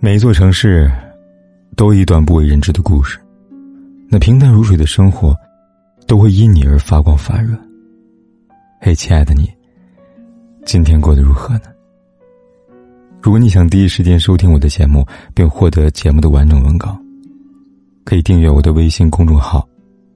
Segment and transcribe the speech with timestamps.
[0.00, 0.90] 每一座城市，
[1.76, 3.18] 都一段不为人知的故事。
[4.08, 5.34] 那平淡如水的生活，
[6.06, 7.56] 都会因你而发光发热。
[8.80, 9.50] 嘿，亲爱的你，
[10.64, 11.66] 今天过得如何呢？
[13.22, 16.98] 如果你想第一时间收听我的节目，并获得节目的完整文稿，
[18.04, 19.66] 可以订阅我的微信公众号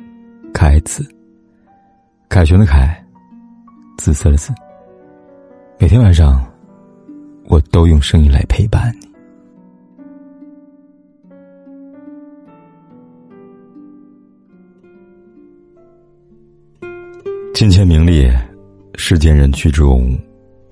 [0.54, 1.04] “凯子”。
[2.30, 3.04] 凯旋的凯，
[3.98, 4.54] 紫色的紫。
[5.78, 6.42] 每天晚上，
[7.44, 9.08] 我都用声音来陪伴你。
[17.52, 18.28] 金钱名利，
[18.94, 20.18] 世间人趋之若鹜，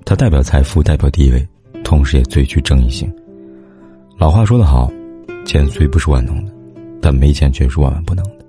[0.04, 1.46] 它代表财富，代表地位，
[1.84, 3.12] 同时也最具争议性。
[4.16, 4.90] 老话说得好，
[5.44, 6.52] 钱虽不是万能的，
[7.00, 8.44] 但没钱却是万万不能的。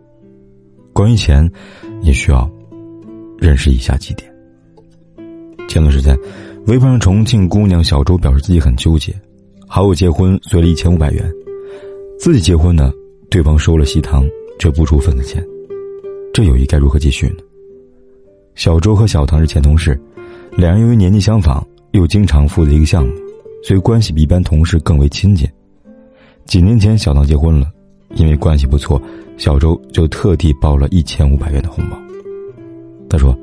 [0.94, 1.48] 关于钱，
[2.02, 2.50] 你需要
[3.38, 4.32] 认识以下几点。
[5.68, 6.18] 前段时间。
[6.68, 9.14] 微博上，重庆姑娘小周表示自己很纠结，
[9.68, 11.30] 好友结婚随了一千五百元，
[12.20, 12.94] 自己结婚呢，
[13.30, 14.24] 对方收了喜糖
[14.60, 15.44] 却不出份子钱，
[16.34, 17.38] 这友谊该如何继续呢？
[18.54, 20.00] 小周和小唐是前同事，
[20.56, 23.14] 两人由于年纪相仿，又经常负责一个项目，
[23.64, 25.50] 所以关系比一般同事更为亲近。
[26.46, 27.72] 几年前，小唐结婚了，
[28.16, 29.02] 因为关系不错，
[29.36, 31.98] 小周就特地包了一千五百元的红包。
[33.10, 33.36] 他说：“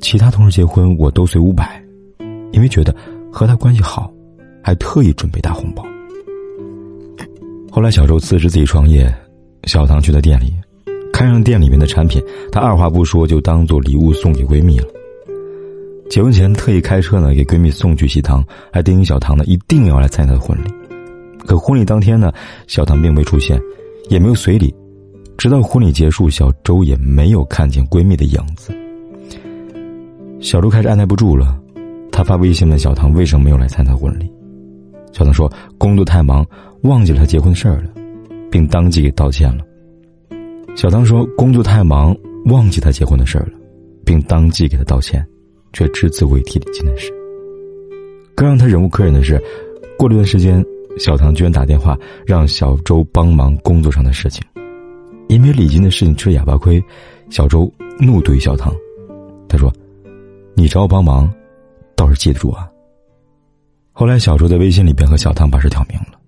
[0.00, 1.80] 其他同事结婚，我都随五百。”
[2.52, 2.94] 因为觉得
[3.30, 4.12] 和他关系好，
[4.62, 5.82] 还特意准备大红包。
[7.70, 9.12] 后来小周辞职自己创业，
[9.64, 10.52] 小唐去他店里，
[11.12, 14.86] 看上店里面的产品，他二话不说就当做礼物送给闺蜜了。
[16.10, 20.70] 结婚前特意开车呢给闺蜜送去喜糖，还叮咛小唐呢一定要来参加她的婚礼。
[21.46, 22.30] 可婚礼当天呢，
[22.66, 23.58] 小唐并未出现，
[24.10, 24.74] 也没有随礼，
[25.38, 28.74] 直到婚礼结束，小周也没有看见闺蜜的影子。
[30.40, 31.58] 小周开始按耐不住了。
[32.12, 34.30] 他发微信问小唐为什么没有来参加婚礼，
[35.12, 36.46] 小唐说工作太忙，
[36.82, 37.90] 忘记了他结婚的事儿了，
[38.50, 39.64] 并当即给道歉了。
[40.76, 43.52] 小唐说工作太忙，忘记他结婚的事儿了，
[44.04, 45.26] 并当即给他道歉，
[45.72, 47.10] 却只字未提离经的事。
[48.34, 49.42] 更让他忍无可忍的是，
[49.98, 50.62] 过了段时间，
[50.98, 54.44] 小唐居然打电话让小周帮忙工作上的事情，
[55.28, 56.82] 因为礼金的事情吃了哑巴亏，
[57.30, 58.72] 小周怒怼小唐，
[59.48, 59.72] 他说
[60.54, 61.32] ：“你找我帮忙。”
[62.16, 62.68] 记得住啊。
[63.92, 66.18] 后来，小周在微信里边和小唐把事挑明了，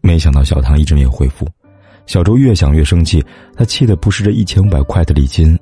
[0.00, 1.46] 没想到小唐一直没有回复。
[2.06, 3.22] 小周越想越生气，
[3.56, 5.58] 他气的不是这一千五百块的礼金，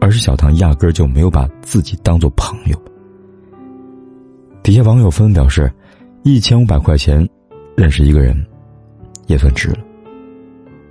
[0.00, 2.82] 而是小唐压根就没有把自己当做朋友。
[4.62, 5.70] 底下网友纷纷表示：
[6.22, 7.28] 一千五百块钱
[7.76, 8.46] 认识一个人，
[9.26, 9.78] 也算值了。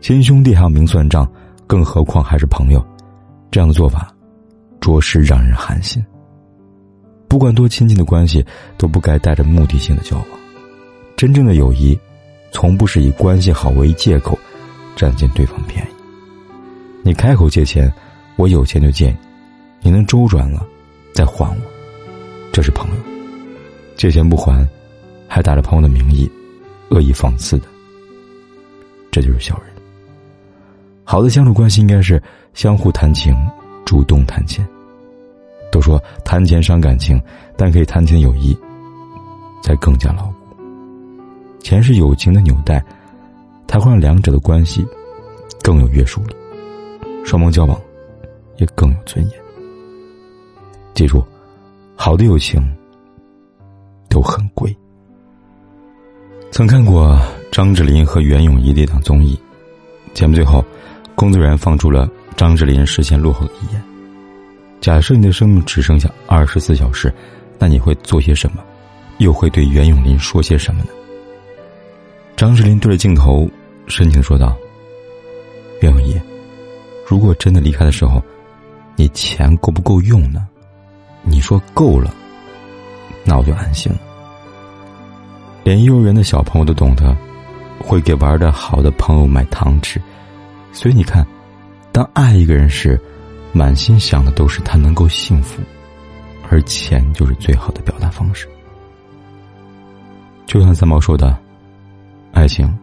[0.01, 1.25] 亲兄弟还要明算账，
[1.65, 2.85] 更何况还是朋友，
[3.49, 4.13] 这样的做法，
[4.81, 6.03] 着实让人寒心。
[7.31, 8.45] 不管多亲近的关系，
[8.77, 10.27] 都不该带着目的性的交往。
[11.15, 11.97] 真正的友谊，
[12.51, 14.37] 从不是以关系好为借口，
[14.97, 15.89] 占尽对方便宜。
[17.01, 17.89] 你开口借钱，
[18.35, 19.15] 我有钱就借你；
[19.81, 20.67] 你能周转了，
[21.13, 21.61] 再还我，
[22.51, 22.95] 这是朋友。
[23.95, 24.67] 借钱不还，
[25.25, 26.29] 还打着朋友的名义，
[26.89, 27.65] 恶意放肆的，
[29.09, 29.67] 这就是小人。
[31.05, 32.21] 好的相处关系应该是
[32.53, 33.33] 相互谈情，
[33.85, 34.67] 主动谈钱。
[35.71, 37.19] 都说谈钱伤感情，
[37.57, 38.55] 但可以谈钱的友谊，
[39.63, 40.33] 才更加牢固。
[41.61, 42.83] 钱是友情的纽带，
[43.65, 44.85] 它会让两者的关系
[45.63, 46.35] 更有约束力，
[47.23, 47.79] 双方交往
[48.57, 49.39] 也更有尊严。
[50.93, 51.23] 记住，
[51.95, 52.61] 好的友情
[54.09, 54.75] 都很贵。
[56.51, 57.17] 曾看过
[57.49, 59.39] 张智霖和袁咏仪的一档综艺，
[60.13, 60.65] 节目最后，
[61.15, 63.81] 工作人员放出了张智霖实现落后的遗言。
[64.81, 67.13] 假设你的生命只剩下二十四小时，
[67.59, 68.63] 那你会做些什么？
[69.19, 70.89] 又会对袁咏琳说些什么呢？
[72.35, 73.47] 张智霖对着镜头
[73.85, 74.57] 深情说道
[75.81, 76.19] ：“袁咏仪，
[77.07, 78.19] 如果真的离开的时候，
[78.95, 80.47] 你钱够不够用呢？
[81.21, 82.11] 你说够了，
[83.23, 83.99] 那我就安心了。
[85.63, 87.15] 连幼儿园的小朋友都懂得，
[87.77, 90.01] 会给玩的好的朋友买糖吃。
[90.71, 91.23] 所以你看，
[91.91, 92.99] 当爱一个人时。”
[93.53, 95.61] 满心想的都是他能够幸福，
[96.49, 98.47] 而钱就是最好的表达方式。
[100.45, 101.37] 就像三毛说的
[102.33, 102.73] ：“爱情，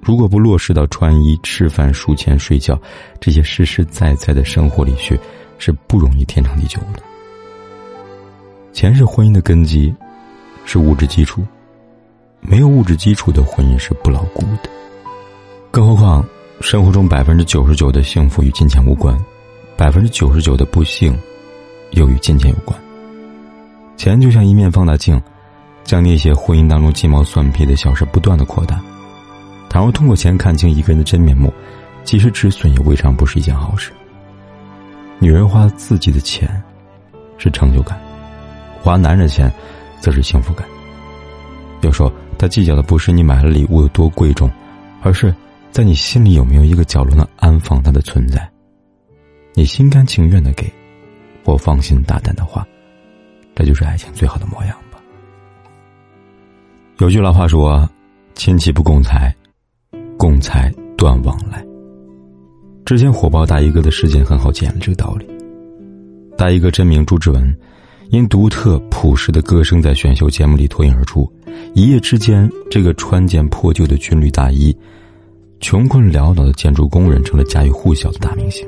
[0.00, 2.80] 如果不落实到穿衣、吃饭、数钱、睡觉
[3.20, 5.18] 这些实实在在的生活里去，
[5.58, 7.02] 是不容易天长地久的。
[8.72, 9.94] 钱是婚姻的根基，
[10.64, 11.44] 是物质基础，
[12.40, 14.70] 没有物质基础的婚姻是不牢固的。
[15.70, 16.24] 更何况，
[16.60, 19.18] 生活中百分之九十九的幸福与金钱无关。”
[19.78, 21.16] 百分之九十九的不幸，
[21.92, 22.76] 又与金钱有关。
[23.96, 25.22] 钱就像一面放大镜，
[25.84, 28.80] 将那些婚姻当中鸡毛蒜皮的小事不断的扩大。
[29.68, 31.54] 倘若通过钱看清一个人的真面目，
[32.02, 33.92] 及时止损也未尝不是一件好事。
[35.20, 36.60] 女人花自己的钱，
[37.36, 37.96] 是成就感；
[38.82, 39.48] 花男人的钱，
[40.00, 40.66] 则是幸福感。
[41.82, 44.50] 有时候，他计较的不是你买了礼物有多贵重，
[45.02, 45.32] 而是
[45.70, 48.50] 在你心里有没有一个角落能安放他的存在。
[49.58, 50.72] 你心甘情愿的给，
[51.42, 52.64] 我放心大胆的花，
[53.56, 55.00] 这就是爱情最好的模样吧。
[56.98, 57.90] 有句老话说
[58.36, 59.34] ：“亲戚不共财，
[60.16, 61.60] 共财断往来。”
[62.86, 65.26] 之前火爆大衣哥的事件很好检验这个道理。
[66.36, 67.52] 大衣哥真名朱之文，
[68.10, 71.28] 因独特朴实的歌声在选秀节目里脱颖而出，
[71.74, 74.72] 一夜之间，这个穿件破旧的军绿大衣、
[75.58, 78.64] 穷困潦倒的建筑工人，成了家喻户晓的大明星。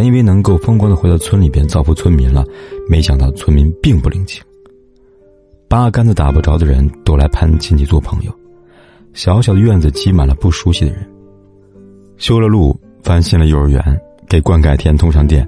[0.00, 2.42] 本以为能够风光的回到村里边造福村民了，
[2.88, 4.42] 没想到村民并不领情。
[5.68, 8.32] 八竿子打不着的人都来攀亲戚做朋友，
[9.12, 11.06] 小小的院子挤满了不熟悉的人。
[12.16, 15.46] 修了路，翻新了幼儿园，给灌溉田通上电，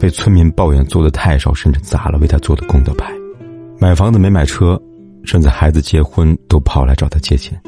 [0.00, 3.12] 被村民抱怨做的太少，甚至砸了为他做的功德牌。
[3.78, 4.80] 买房子没买车，
[5.22, 7.60] 甚至孩子结婚都跑来找他借钱。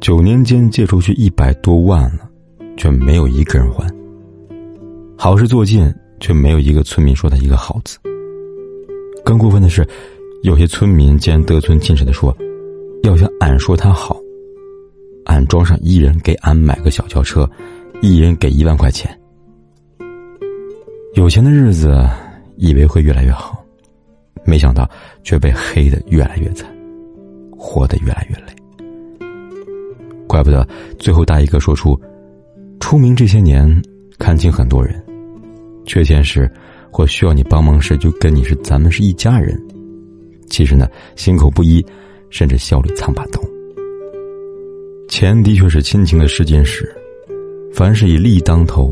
[0.00, 2.26] 九年间借出去一百多万了，
[2.78, 3.86] 却没有一个人还。
[5.22, 5.88] 好事做尽，
[6.18, 7.96] 却没有一个村民说他一个好字。
[9.24, 9.86] 更过分的是。
[10.42, 12.36] 有些村民竟然得寸进尺的说
[13.04, 14.18] ：“要想俺说他好，
[15.26, 17.48] 俺庄上一人给俺买个小轿车，
[18.00, 19.16] 一人给一万块钱。
[21.14, 22.04] 有钱的日子
[22.56, 23.64] 以为会越来越好，
[24.44, 24.90] 没想到
[25.22, 26.68] 却被黑的越来越惨，
[27.56, 28.52] 活得越来越累。
[30.26, 30.66] 怪不得
[30.98, 31.96] 最后大衣哥说出：
[32.80, 33.80] 出名这些年，
[34.18, 35.00] 看清很多人，
[35.92, 36.50] 缺钱时
[36.90, 39.62] 或需要你帮忙时，就跟你是咱们是一家人。”
[40.48, 41.84] 其实呢，心口不一，
[42.30, 43.38] 甚至笑里藏把刀。
[45.06, 46.90] 钱的确是亲情的试金石，
[47.74, 48.90] 凡是以利当头，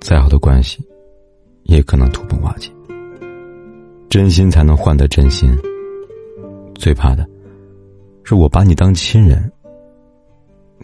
[0.00, 0.78] 再好的关系，
[1.64, 2.70] 也可能土崩瓦解。
[4.08, 5.50] 真心才能换得真心。
[6.76, 7.28] 最怕的，
[8.22, 9.50] 是我把你当亲人，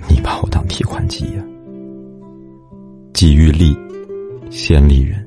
[0.09, 1.45] 你把我当提款机呀。
[3.15, 3.77] 己欲利，
[4.51, 5.19] 先利人；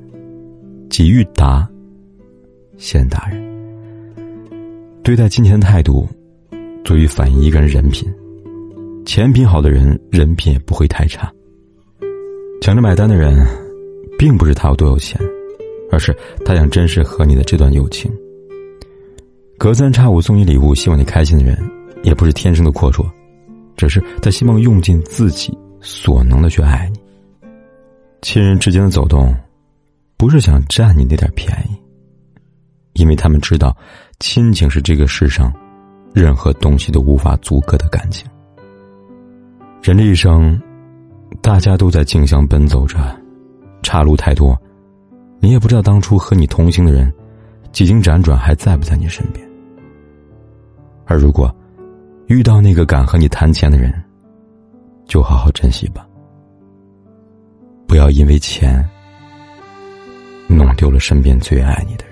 [0.92, 1.66] 己欲达，
[2.76, 3.42] 先达人。
[5.02, 6.06] 对待金钱的态度，
[6.84, 8.06] 足以反映一个人人品。
[9.06, 11.32] 钱品好的人，人品也不会太差。
[12.60, 13.42] 抢着买单的人，
[14.18, 15.18] 并不是他有多有钱，
[15.90, 18.12] 而是他想珍视和你的这段友情。
[19.56, 21.58] 隔三差五送你礼物，希望你开心的人，
[22.02, 23.10] 也不是天生的阔绰，
[23.78, 27.00] 只是他希望用尽自己所能的去爱你。
[28.20, 29.34] 亲人之间的走动，
[30.22, 31.76] 不是想占你那点便宜，
[32.92, 33.76] 因为他们知道。
[34.20, 35.52] 亲情是这个世上
[36.14, 38.24] 任何东西都无法阻隔的感情。
[39.82, 40.56] 人这一生，
[41.40, 42.98] 大家都在竞相奔走着，
[43.82, 44.56] 岔路太多，
[45.40, 47.12] 你也不知道当初和你同行的人，
[47.72, 49.44] 几经辗转还在不在你身边。
[51.04, 51.52] 而如果
[52.28, 53.92] 遇到那个敢和你谈钱的人，
[55.04, 56.06] 就好好珍惜吧，
[57.88, 58.88] 不要因为钱
[60.56, 62.11] 弄丢了身边最爱你的人。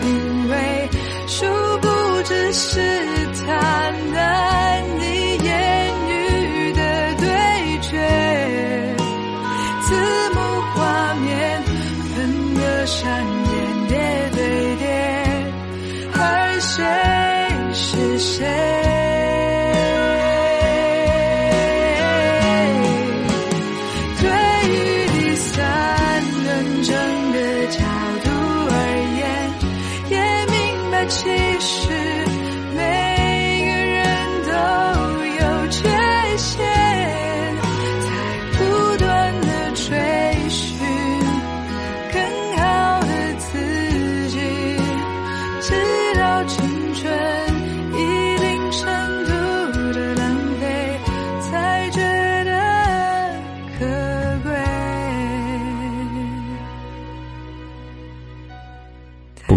[0.00, 0.23] 独